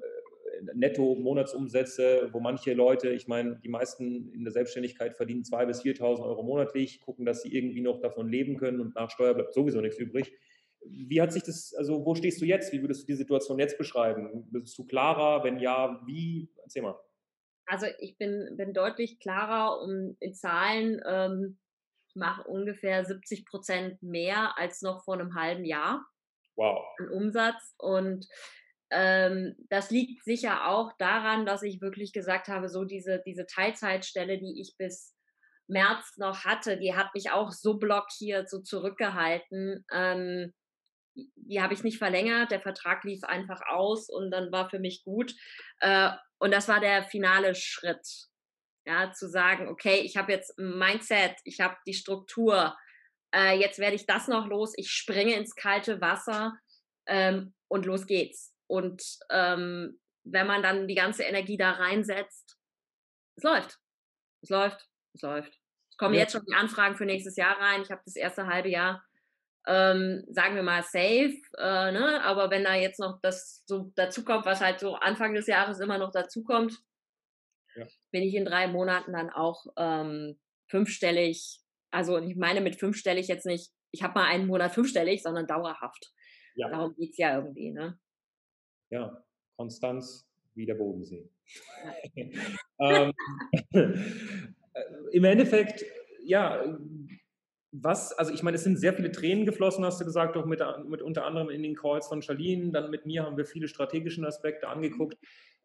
[0.74, 6.24] Netto-Monatsumsätze, wo manche Leute, ich meine, die meisten in der Selbstständigkeit verdienen 2.000 bis 4.000
[6.24, 9.80] Euro monatlich, gucken, dass sie irgendwie noch davon leben können und nach Steuer bleibt sowieso
[9.80, 10.32] nichts übrig.
[10.86, 12.72] Wie hat sich das, also wo stehst du jetzt?
[12.72, 14.46] Wie würdest du die Situation jetzt beschreiben?
[14.50, 15.42] Bist du klarer?
[15.42, 16.50] Wenn ja, wie?
[16.62, 16.98] Erzähl mal.
[17.66, 21.00] Also ich bin, bin deutlich klarer um in Zahlen.
[21.06, 21.58] Ähm,
[22.08, 26.06] ich mache ungefähr 70 Prozent mehr als noch vor einem halben Jahr.
[26.56, 26.84] Wow.
[26.98, 27.74] An Umsatz.
[27.78, 28.28] Und
[28.90, 34.38] ähm, das liegt sicher auch daran, dass ich wirklich gesagt habe, so diese, diese Teilzeitstelle,
[34.38, 35.14] die ich bis
[35.66, 39.84] März noch hatte, die hat mich auch so blockiert, so zurückgehalten.
[39.92, 40.52] Ähm,
[41.14, 45.04] die habe ich nicht verlängert, der Vertrag lief einfach aus und dann war für mich
[45.04, 45.32] gut.
[45.80, 48.06] Äh, und das war der finale Schritt.
[48.86, 52.76] Ja, zu sagen, okay, ich habe jetzt ein Mindset, ich habe die Struktur,
[53.34, 56.52] äh, jetzt werde ich das noch los, ich springe ins kalte Wasser
[57.06, 58.53] ähm, und los geht's.
[58.66, 62.58] Und ähm, wenn man dann die ganze Energie da reinsetzt,
[63.36, 63.78] es läuft.
[64.42, 65.60] Es läuft, es läuft.
[65.90, 66.20] Es kommen ja.
[66.20, 67.82] jetzt schon die Anfragen für nächstes Jahr rein.
[67.82, 69.04] Ich habe das erste halbe Jahr,
[69.66, 71.36] ähm, sagen wir mal, safe.
[71.56, 72.22] Äh, ne?
[72.22, 75.98] Aber wenn da jetzt noch das so dazukommt, was halt so Anfang des Jahres immer
[75.98, 76.78] noch dazukommt,
[77.74, 77.86] ja.
[78.10, 81.60] bin ich in drei Monaten dann auch ähm, fünfstellig.
[81.90, 86.12] Also ich meine mit fünfstellig jetzt nicht, ich habe mal einen Monat fünfstellig, sondern dauerhaft.
[86.56, 86.68] Ja.
[86.68, 87.70] Darum geht es ja irgendwie.
[87.70, 87.98] Ne?
[88.90, 89.24] Ja,
[89.56, 91.28] Konstanz wie der Bodensee.
[92.80, 93.12] ähm,
[95.12, 95.84] Im Endeffekt,
[96.24, 96.64] ja,
[97.72, 100.62] was, also ich meine, es sind sehr viele Tränen geflossen, hast du gesagt, auch mit,
[100.86, 104.24] mit unter anderem in den Calls von Charlene, dann mit mir haben wir viele strategische
[104.24, 105.18] Aspekte angeguckt.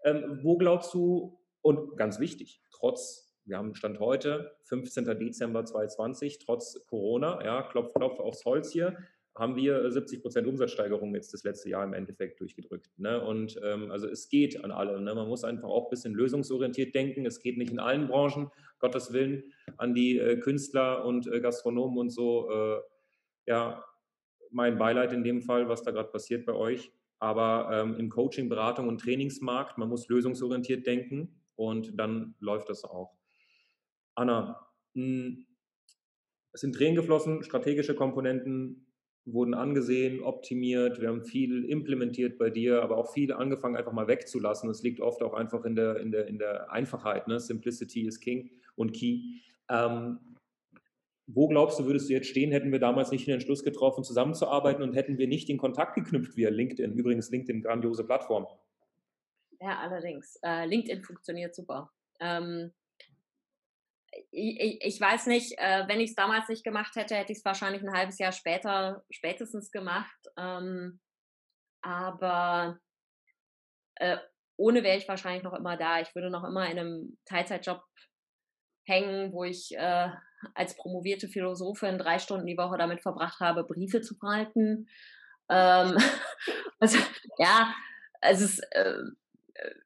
[0.03, 5.05] Ähm, wo glaubst du, und ganz wichtig, trotz, wir haben Stand heute, 15.
[5.19, 8.97] Dezember 2020, trotz Corona, ja, klopf, klopf aufs Holz hier,
[9.39, 12.89] haben wir 70 Prozent Umsatzsteigerung jetzt das letzte Jahr im Endeffekt durchgedrückt.
[12.97, 13.23] Ne?
[13.23, 14.99] Und ähm, also es geht an alle.
[14.99, 15.15] Ne?
[15.15, 17.25] Man muss einfach auch ein bisschen lösungsorientiert denken.
[17.25, 19.43] Es geht nicht in allen Branchen, Gottes Willen,
[19.77, 22.49] an die äh, Künstler und äh, Gastronomen und so.
[22.51, 22.81] Äh,
[23.47, 23.85] ja,
[24.51, 26.91] mein Beileid in dem Fall, was da gerade passiert bei euch.
[27.19, 32.83] Aber ähm, im Coaching, Beratung und Trainingsmarkt, man muss lösungsorientiert denken und dann läuft das
[32.83, 33.13] auch.
[34.15, 35.45] Anna, mh, hm,
[36.51, 38.88] es sind Tränen geflossen, strategische Komponenten,
[39.25, 44.07] wurden angesehen, optimiert, wir haben viel implementiert bei dir, aber auch viel angefangen einfach mal
[44.07, 44.69] wegzulassen.
[44.69, 47.27] Es liegt oft auch einfach in der, in der, in der Einfachheit.
[47.27, 47.39] Ne?
[47.39, 49.41] Simplicity is King und Key.
[49.69, 50.19] Ähm,
[51.27, 54.81] wo glaubst du, würdest du jetzt stehen, hätten wir damals nicht den Entschluss getroffen, zusammenzuarbeiten
[54.81, 56.93] und hätten wir nicht den Kontakt geknüpft via LinkedIn?
[56.93, 58.47] Übrigens, LinkedIn, grandiose Plattform.
[59.61, 60.39] Ja, allerdings.
[60.41, 61.91] Äh, LinkedIn funktioniert super.
[62.19, 62.71] Ähm,
[64.31, 67.45] ich, ich, weiß nicht, äh, wenn ich es damals nicht gemacht hätte, hätte ich es
[67.45, 70.19] wahrscheinlich ein halbes Jahr später spätestens gemacht.
[70.37, 70.99] Ähm,
[71.81, 72.79] aber
[73.95, 74.17] äh,
[74.57, 75.99] ohne wäre ich wahrscheinlich noch immer da.
[75.99, 77.81] Ich würde noch immer in einem Teilzeitjob
[78.85, 80.09] hängen, wo ich äh,
[80.53, 84.89] als promovierte Philosophin drei Stunden die Woche damit verbracht habe, Briefe zu halten.
[85.49, 85.97] Ähm,
[86.79, 86.97] also,
[87.37, 87.73] ja,
[88.21, 88.95] es ist, äh,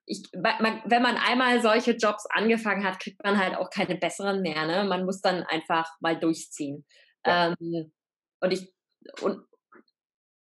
[0.05, 4.65] ich, wenn man einmal solche Jobs angefangen hat, kriegt man halt auch keine besseren mehr.
[4.65, 4.83] Ne?
[4.83, 6.86] Man muss dann einfach mal durchziehen.
[7.25, 7.55] Ja.
[7.59, 7.91] Ähm,
[8.41, 8.73] und ich
[9.21, 9.45] und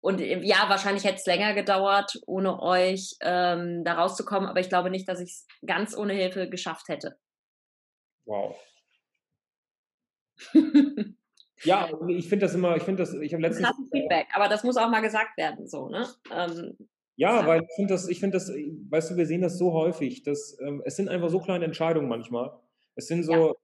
[0.00, 4.88] und ja, wahrscheinlich hätte es länger gedauert, ohne euch ähm, da rauszukommen, aber ich glaube
[4.88, 7.18] nicht, dass ich es ganz ohne Hilfe geschafft hätte.
[8.24, 8.56] Wow.
[11.64, 13.66] ja, ich finde das immer, ich finde das, ich habe letztens.
[13.66, 16.06] Das Feedback, aber das muss auch mal gesagt werden, so, ne?
[16.30, 16.76] Ähm,
[17.16, 20.22] ja, weil ich finde das, ich finde das, weißt du, wir sehen das so häufig,
[20.22, 22.52] dass ähm, es sind einfach so kleine Entscheidungen manchmal.
[22.94, 23.54] Es sind so, ja.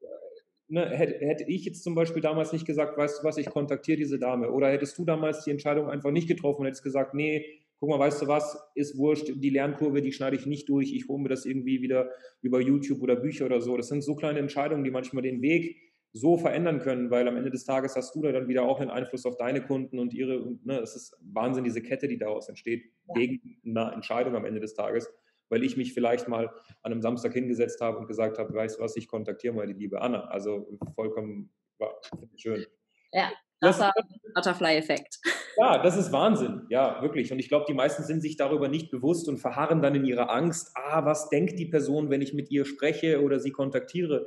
[0.69, 3.99] ne, hätte, hätte ich jetzt zum Beispiel damals nicht gesagt, weißt du was, ich kontaktiere
[3.99, 7.45] diese Dame, oder hättest du damals die Entscheidung einfach nicht getroffen und hättest gesagt, nee,
[7.79, 11.09] guck mal, weißt du was, ist wurscht, die Lernkurve, die schneide ich nicht durch, ich
[11.09, 12.11] hole mir das irgendwie wieder
[12.41, 13.77] über YouTube oder Bücher oder so.
[13.77, 17.51] Das sind so kleine Entscheidungen, die manchmal den Weg so verändern können, weil am Ende
[17.51, 20.40] des Tages hast du da dann wieder auch einen Einfluss auf deine Kunden und ihre,
[20.40, 23.14] und, ne, es ist Wahnsinn, diese Kette, die daraus entsteht, ja.
[23.14, 25.11] wegen einer Entscheidung am Ende des Tages,
[25.48, 26.48] weil ich mich vielleicht mal
[26.83, 29.72] an einem Samstag hingesetzt habe und gesagt habe, weißt du was, ich kontaktiere mal die
[29.72, 30.25] liebe Anna.
[30.25, 31.98] Also vollkommen war,
[32.37, 32.66] schön.
[33.12, 33.92] Ja, das war
[34.35, 35.18] Butterfly-Effekt.
[35.57, 36.62] Ja, das ist Wahnsinn.
[36.68, 37.33] Ja, wirklich.
[37.33, 40.31] Und ich glaube, die meisten sind sich darüber nicht bewusst und verharren dann in ihrer
[40.31, 40.72] Angst.
[40.75, 44.27] Ah, was denkt die Person, wenn ich mit ihr spreche oder sie kontaktiere?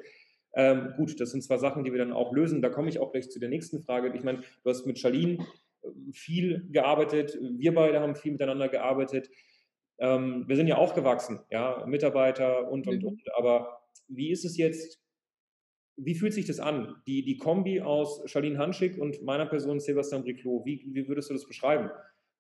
[0.56, 2.62] Ähm, gut, das sind zwar Sachen, die wir dann auch lösen.
[2.62, 4.16] Da komme ich auch gleich zu der nächsten Frage.
[4.16, 5.46] Ich meine, du hast mit Charlene
[5.84, 7.38] äh, viel gearbeitet.
[7.58, 9.30] Wir beide haben viel miteinander gearbeitet.
[9.98, 13.08] Ähm, wir sind ja auch gewachsen, ja, Mitarbeiter und, und, mhm.
[13.10, 13.22] und.
[13.38, 15.06] Aber wie ist es jetzt
[15.98, 16.96] wie fühlt sich das an?
[17.08, 21.34] Die, die Kombi aus Charlene Hanschig und meiner Person Sebastian Briclot, wie, wie würdest du
[21.34, 21.90] das beschreiben?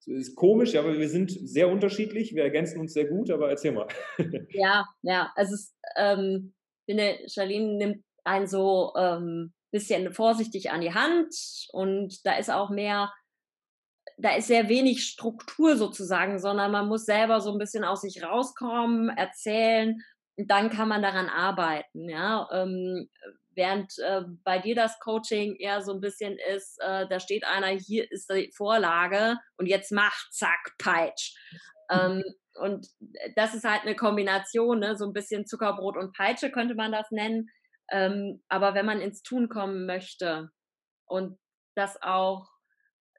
[0.05, 3.71] Das ist komisch, aber wir sind sehr unterschiedlich, wir ergänzen uns sehr gut, aber erzähl
[3.71, 3.87] mal.
[4.49, 6.53] Ja, ja, es, ähm,
[6.85, 11.35] finde, Charlene nimmt einen so ähm, bisschen vorsichtig an die Hand
[11.71, 13.11] und da ist auch mehr,
[14.17, 18.23] da ist sehr wenig Struktur sozusagen, sondern man muss selber so ein bisschen aus sich
[18.23, 20.01] rauskommen, erzählen
[20.37, 22.09] und dann kann man daran arbeiten.
[22.09, 23.09] Ja, ähm,
[23.51, 27.67] während äh, bei dir das Coaching eher so ein bisschen ist, äh, da steht einer,
[27.67, 31.35] hier ist die Vorlage und jetzt macht, zack, peitsch.
[31.89, 32.23] Ähm,
[32.55, 32.87] und
[33.35, 34.95] das ist halt eine Kombination, ne?
[34.95, 37.49] so ein bisschen Zuckerbrot und Peitsche könnte man das nennen.
[37.91, 40.49] Ähm, aber wenn man ins Tun kommen möchte
[41.05, 41.37] und
[41.75, 42.47] das auch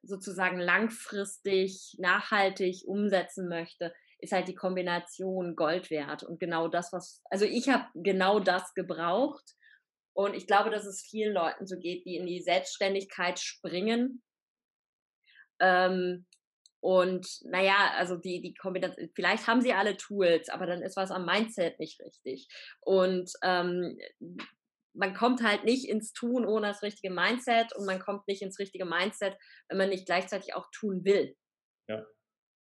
[0.03, 6.23] sozusagen langfristig, nachhaltig umsetzen möchte, ist halt die Kombination Gold wert.
[6.23, 9.45] Und genau das, was, also ich habe genau das gebraucht
[10.15, 14.23] und ich glaube, dass es vielen Leuten so geht, die in die Selbstständigkeit springen.
[15.61, 16.27] Ähm,
[16.87, 21.11] und naja, also die, die Kombination, vielleicht haben sie alle Tools, aber dann ist was
[21.11, 22.47] am Mindset nicht richtig.
[22.81, 23.99] Und ähm,
[24.95, 28.61] man kommt halt nicht ins Tun ohne das richtige Mindset und man kommt nicht ins
[28.61, 29.37] richtige Mindset,
[29.69, 31.37] wenn man nicht gleichzeitig auch tun will.
[31.89, 32.07] Ja.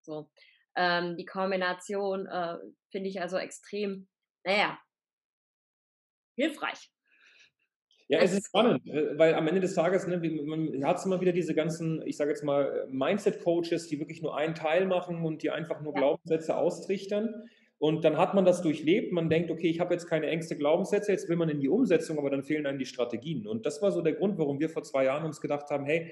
[0.02, 0.30] So.
[0.76, 2.59] Ähm, die Kombination äh,
[2.92, 4.06] finde ich also extrem,
[4.44, 4.78] naja,
[6.37, 6.92] hilfreich.
[8.11, 11.31] Ja, es ist spannend, äh, weil am Ende des Tages, ne, man hat immer wieder
[11.31, 15.51] diese ganzen, ich sage jetzt mal, Mindset-Coaches, die wirklich nur einen Teil machen und die
[15.51, 16.01] einfach nur ja.
[16.01, 17.44] Glaubenssätze austrichtern.
[17.79, 21.12] Und dann hat man das durchlebt, man denkt, okay, ich habe jetzt keine Ängste, Glaubenssätze,
[21.12, 23.46] jetzt will man in die Umsetzung, aber dann fehlen einem die Strategien.
[23.46, 26.11] Und das war so der Grund, warum wir vor zwei Jahren uns gedacht haben, hey,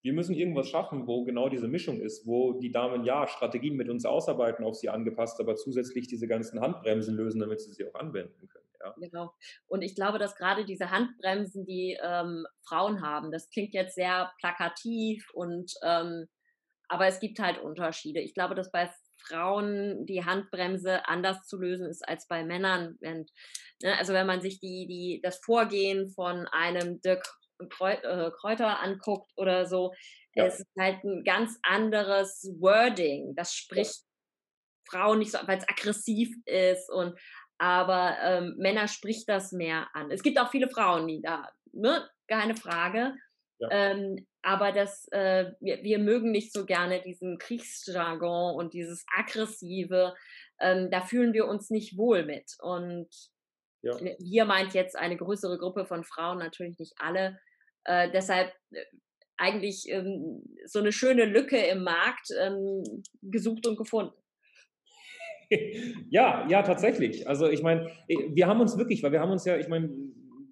[0.00, 3.90] wir müssen irgendwas schaffen, wo genau diese Mischung ist, wo die Damen ja Strategien mit
[3.90, 7.94] uns ausarbeiten, auf sie angepasst, aber zusätzlich diese ganzen Handbremsen lösen, damit sie sie auch
[7.94, 8.67] anwenden können.
[8.82, 8.94] Ja.
[8.96, 9.32] Genau.
[9.66, 14.32] Und ich glaube, dass gerade diese Handbremsen, die ähm, Frauen haben, das klingt jetzt sehr
[14.38, 16.28] plakativ und ähm,
[16.88, 18.20] aber es gibt halt Unterschiede.
[18.20, 22.96] Ich glaube, dass bei Frauen die Handbremse anders zu lösen ist als bei Männern.
[23.00, 23.30] Und,
[23.82, 27.26] ne, also wenn man sich die, die, das Vorgehen von einem Dirk
[27.58, 29.92] äh, Kräuter anguckt oder so,
[30.34, 30.46] ja.
[30.46, 33.34] es ist halt ein ganz anderes Wording.
[33.36, 34.04] Das spricht ja.
[34.90, 37.18] Frauen nicht so, weil es aggressiv ist und
[37.58, 40.10] aber ähm, Männer spricht das mehr an.
[40.10, 43.14] Es gibt auch viele Frauen, die da, ne, keine Frage.
[43.58, 43.68] Ja.
[43.70, 50.14] Ähm, aber das, äh, wir, wir, mögen nicht so gerne diesen Kriegsjargon und dieses Aggressive.
[50.60, 52.54] Ähm, da fühlen wir uns nicht wohl mit.
[52.60, 53.08] Und
[53.82, 53.98] ja.
[54.18, 57.40] wir meint jetzt eine größere Gruppe von Frauen, natürlich nicht alle.
[57.84, 58.84] Äh, deshalb äh,
[59.36, 64.17] eigentlich ähm, so eine schöne Lücke im Markt ähm, gesucht und gefunden.
[66.10, 67.28] ja, ja, tatsächlich.
[67.28, 69.90] Also ich meine, wir haben uns wirklich, weil wir haben uns ja, ich meine,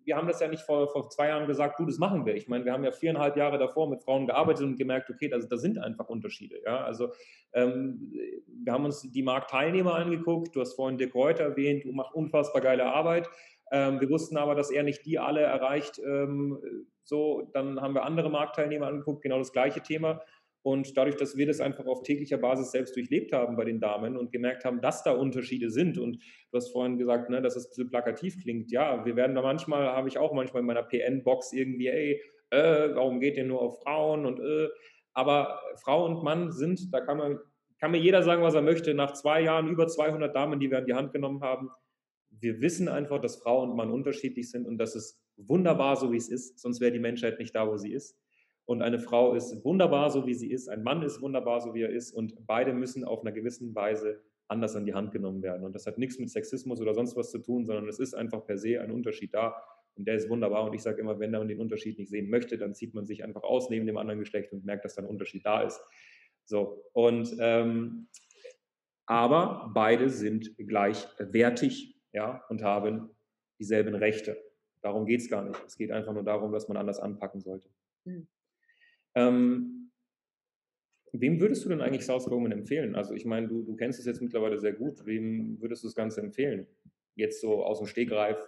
[0.06, 2.36] wir haben das ja nicht vor, vor zwei Jahren gesagt, du, das machen wir.
[2.36, 5.38] Ich meine, wir haben ja viereinhalb Jahre davor mit Frauen gearbeitet und gemerkt, okay, da,
[5.38, 6.60] da sind einfach Unterschiede.
[6.64, 6.84] Ja?
[6.84, 7.12] Also
[7.52, 8.12] ähm,
[8.46, 12.62] wir haben uns die Marktteilnehmer angeguckt, du hast vorhin Dirk Reuter erwähnt, du machst unfassbar
[12.62, 13.28] geile Arbeit.
[13.72, 15.98] Ähm, wir wussten aber, dass er nicht die alle erreicht.
[15.98, 16.56] Ähm,
[17.02, 20.22] so, dann haben wir andere Marktteilnehmer angeguckt, genau das gleiche Thema.
[20.66, 24.16] Und dadurch, dass wir das einfach auf täglicher Basis selbst durchlebt haben bei den Damen
[24.16, 27.66] und gemerkt haben, dass da Unterschiede sind und du hast vorhin gesagt, ne, dass es
[27.66, 28.72] ein bisschen plakativ klingt.
[28.72, 32.88] Ja, wir werden da manchmal, habe ich auch manchmal in meiner PN-Box irgendwie, ey, äh,
[32.96, 34.66] warum geht ihr nur auf Frauen und äh,
[35.12, 37.38] aber Frau und Mann sind, da kann man,
[37.78, 40.78] kann mir jeder sagen, was er möchte, nach zwei Jahren über 200 Damen, die wir
[40.78, 41.70] an die Hand genommen haben,
[42.30, 46.16] wir wissen einfach, dass Frau und Mann unterschiedlich sind und das ist wunderbar, so wie
[46.16, 48.18] es ist, sonst wäre die Menschheit nicht da, wo sie ist.
[48.66, 50.68] Und eine Frau ist wunderbar, so wie sie ist.
[50.68, 52.12] Ein Mann ist wunderbar, so wie er ist.
[52.12, 55.64] Und beide müssen auf einer gewissen Weise anders an die Hand genommen werden.
[55.64, 58.44] Und das hat nichts mit Sexismus oder sonst was zu tun, sondern es ist einfach
[58.44, 59.54] per se ein Unterschied da.
[59.94, 60.64] Und der ist wunderbar.
[60.64, 63.24] Und ich sage immer, wenn man den Unterschied nicht sehen möchte, dann zieht man sich
[63.24, 65.80] einfach aus neben dem anderen Geschlecht und merkt, dass da ein Unterschied da ist.
[66.44, 68.08] So, und ähm,
[69.06, 73.10] aber beide sind gleichwertig ja, und haben
[73.58, 74.36] dieselben Rechte.
[74.82, 75.60] Darum geht es gar nicht.
[75.66, 77.68] Es geht einfach nur darum, dass man anders anpacken sollte.
[78.04, 78.26] Mhm.
[79.16, 79.90] Ähm,
[81.12, 82.94] wem würdest du denn eigentlich South Roman empfehlen?
[82.94, 85.04] Also ich meine, du, du kennst es jetzt mittlerweile sehr gut.
[85.04, 86.68] Wem würdest du das Ganze empfehlen?
[87.16, 88.38] Jetzt so aus dem Stegreif.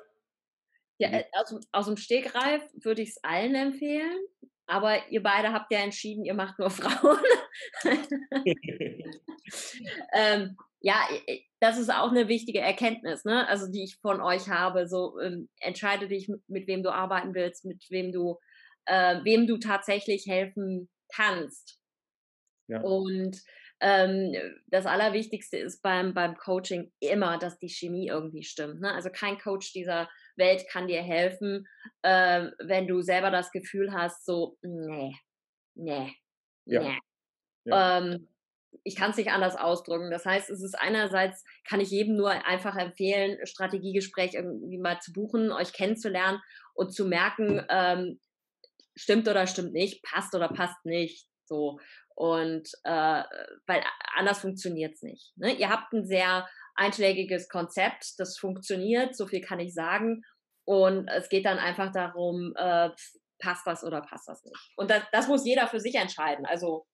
[0.99, 4.21] Ja, äh, aus, aus dem Stegreif würde ich es allen empfehlen.
[4.67, 7.19] Aber ihr beide habt ja entschieden, ihr macht nur Frauen.
[10.13, 11.09] ähm, ja,
[11.59, 13.49] das ist auch eine wichtige Erkenntnis, ne?
[13.49, 14.87] Also die ich von euch habe.
[14.87, 18.39] So ähm, entscheide dich, mit, mit, wem du arbeiten willst, mit wem du,
[18.89, 21.79] äh, wem du tatsächlich helfen kannst.
[22.69, 22.81] Ja.
[22.81, 23.41] Und
[23.81, 24.35] ähm,
[24.67, 28.81] das Allerwichtigste ist beim, beim Coaching immer, dass die Chemie irgendwie stimmt.
[28.81, 28.93] Ne?
[28.93, 31.67] Also kein Coach dieser Welt kann dir helfen,
[32.03, 35.15] äh, wenn du selber das Gefühl hast, so, nee,
[35.75, 36.13] nee,
[36.65, 36.83] ja.
[36.83, 36.99] nee.
[37.65, 37.99] Ja.
[37.99, 38.29] Ähm,
[38.85, 40.11] ich kann es nicht anders ausdrücken.
[40.11, 45.13] Das heißt, es ist einerseits, kann ich jedem nur einfach empfehlen, Strategiegespräch irgendwie mal zu
[45.13, 46.41] buchen, euch kennenzulernen
[46.75, 48.21] und zu merken, ähm,
[48.99, 51.27] stimmt oder stimmt nicht, passt oder passt nicht.
[51.45, 51.79] So.
[52.15, 53.23] Und äh,
[53.67, 53.83] weil
[54.17, 55.33] anders funktioniert es nicht.
[55.37, 55.53] Ne?
[55.53, 60.23] Ihr habt ein sehr einschlägiges Konzept, das funktioniert, so viel kann ich sagen.
[60.65, 62.91] Und es geht dann einfach darum, äh,
[63.41, 64.73] passt das oder passt das nicht.
[64.77, 66.45] Und das, das muss jeder für sich entscheiden.
[66.45, 66.87] Also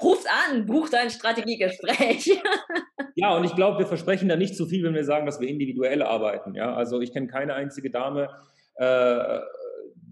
[0.00, 2.40] ruft an, bucht ein Strategiegespräch.
[3.16, 5.48] ja, und ich glaube, wir versprechen da nicht zu viel, wenn wir sagen, dass wir
[5.48, 6.54] individuell arbeiten.
[6.54, 8.28] Ja, also ich kenne keine einzige Dame,
[8.76, 9.40] äh,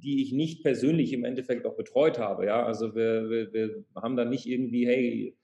[0.04, 2.46] die ich nicht persönlich im Endeffekt auch betreut habe.
[2.46, 5.36] Ja, also wir, wir, wir haben da nicht irgendwie, hey,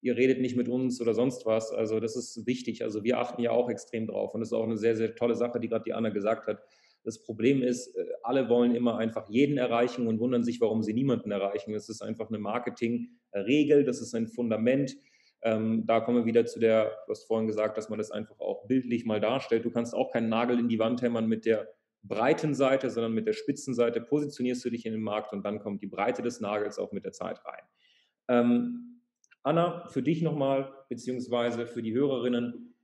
[0.00, 1.70] ihr redet nicht mit uns oder sonst was.
[1.72, 2.82] Also das ist wichtig.
[2.82, 4.34] Also wir achten ja auch extrem drauf.
[4.34, 6.62] Und das ist auch eine sehr, sehr tolle Sache, die gerade die Anna gesagt hat.
[7.04, 10.94] Das Problem ist, äh, alle wollen immer einfach jeden erreichen und wundern sich, warum sie
[10.94, 11.72] niemanden erreichen.
[11.72, 14.96] Das ist einfach eine Marketingregel, das ist ein Fundament.
[15.42, 18.38] Ähm, da kommen wir wieder zu der, du hast vorhin gesagt, dass man das einfach
[18.40, 19.64] auch bildlich mal darstellt.
[19.64, 21.68] Du kannst auch keinen Nagel in die Wand hämmern mit der
[22.02, 25.60] breiten Seite, sondern mit der spitzen Seite positionierst du dich in den Markt und dann
[25.60, 27.62] kommt die Breite des Nagels auch mit der Zeit rein.
[28.28, 29.02] Ähm,
[29.42, 32.74] Anna, für dich nochmal, beziehungsweise für die Hörerinnen,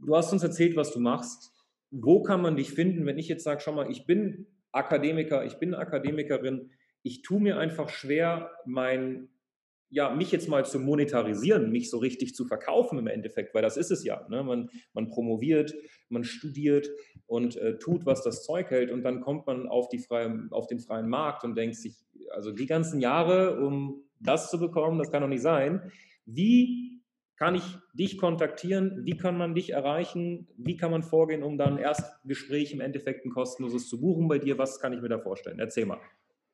[0.00, 1.52] du hast uns erzählt, was du machst.
[1.90, 5.54] Wo kann man dich finden, wenn ich jetzt sage, schau mal, ich bin Akademiker, ich
[5.54, 6.70] bin Akademikerin,
[7.02, 9.28] ich tue mir einfach schwer, mein,
[9.90, 13.76] ja, mich jetzt mal zu monetarisieren, mich so richtig zu verkaufen im Endeffekt, weil das
[13.76, 14.26] ist es ja.
[14.28, 14.42] Ne?
[14.42, 15.74] Man, man promoviert,
[16.08, 16.90] man studiert
[17.26, 20.66] und äh, tut, was das Zeug hält und dann kommt man auf, die freie, auf
[20.66, 21.96] den freien Markt und denkt sich,
[22.30, 25.90] also die ganzen Jahre, um das zu bekommen, das kann doch nicht sein.
[26.26, 27.00] Wie
[27.36, 29.04] kann ich dich kontaktieren?
[29.04, 30.48] Wie kann man dich erreichen?
[30.56, 34.38] Wie kann man vorgehen, um dann erst Gespräch im Endeffekt ein kostenloses zu buchen bei
[34.38, 34.58] dir?
[34.58, 35.60] Was kann ich mir da vorstellen?
[35.60, 36.00] Erzähl mal.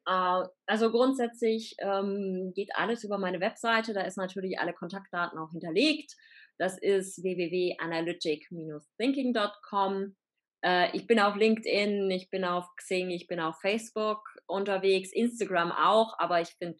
[0.06, 3.92] Äh, also grundsätzlich ähm, geht alles über meine Webseite.
[3.92, 6.14] Da ist natürlich alle Kontaktdaten auch hinterlegt.
[6.58, 10.16] Das ist www.analytic-thinking.com.
[10.64, 15.72] Äh, ich bin auf LinkedIn, ich bin auf Xing, ich bin auf Facebook unterwegs, Instagram
[15.72, 16.78] auch, aber ich finde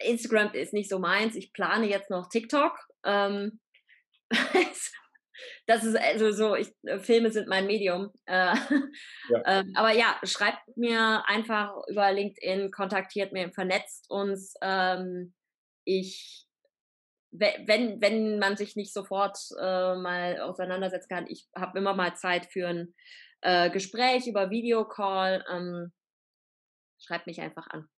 [0.00, 1.36] Instagram ist nicht so meins.
[1.36, 2.76] Ich plane jetzt noch TikTok.
[3.04, 3.60] Ähm,
[5.66, 8.10] das ist also so, ich, äh, Filme sind mein Medium.
[8.26, 8.54] Äh, ja.
[9.46, 14.54] Ähm, aber ja, schreibt mir einfach über LinkedIn, kontaktiert mir, vernetzt uns.
[14.62, 15.34] Ähm,
[15.84, 16.46] ich,
[17.30, 22.46] wenn, wenn man sich nicht sofort äh, mal auseinandersetzen kann, ich habe immer mal Zeit
[22.46, 22.94] für ein
[23.40, 25.44] äh, Gespräch über Videocall.
[25.50, 25.92] Ähm,
[26.98, 27.88] schreibt mich einfach an.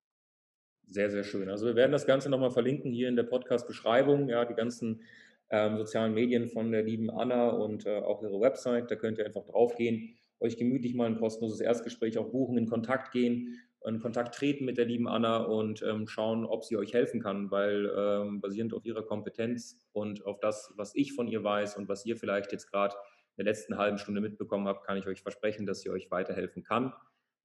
[0.88, 1.48] Sehr, sehr schön.
[1.48, 5.02] Also wir werden das Ganze nochmal verlinken hier in der Podcast-Beschreibung, ja, die ganzen
[5.50, 8.90] ähm, sozialen Medien von der lieben Anna und äh, auch ihre Website.
[8.90, 13.12] Da könnt ihr einfach draufgehen, euch gemütlich mal ein kostenloses Erstgespräch auch buchen, in Kontakt
[13.12, 17.20] gehen, in Kontakt treten mit der lieben Anna und ähm, schauen, ob sie euch helfen
[17.20, 21.76] kann, weil ähm, basierend auf ihrer Kompetenz und auf das, was ich von ihr weiß
[21.76, 22.96] und was ihr vielleicht jetzt gerade
[23.36, 26.64] in der letzten halben Stunde mitbekommen habt, kann ich euch versprechen, dass sie euch weiterhelfen
[26.64, 26.92] kann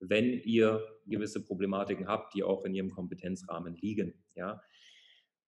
[0.01, 4.15] wenn ihr gewisse Problematiken habt, die auch in ihrem Kompetenzrahmen liegen.
[4.35, 4.61] Ja.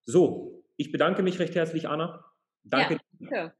[0.03, 2.23] So, ich bedanke mich recht herzlich, Anna.
[2.63, 2.99] Danke.
[3.19, 3.53] Ja,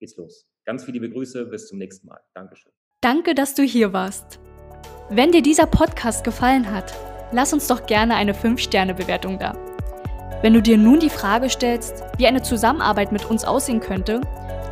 [0.00, 0.48] geht's los.
[0.64, 2.20] Ganz viele liebe Grüße, bis zum nächsten Mal.
[2.32, 2.72] Dankeschön.
[3.02, 4.40] Danke, dass du hier warst.
[5.10, 6.94] Wenn dir dieser Podcast gefallen hat,
[7.30, 9.52] lass uns doch gerne eine 5-Sterne-Bewertung da.
[10.40, 14.22] Wenn du dir nun die Frage stellst, wie eine Zusammenarbeit mit uns aussehen könnte,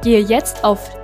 [0.03, 1.04] gehe jetzt auf